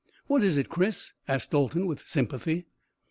"What 0.25 0.41
is 0.41 0.57
it, 0.57 0.67
Chris?" 0.67 1.13
asked 1.27 1.51
Dalton 1.51 1.85
with 1.85 2.07
sympathy. 2.07 2.65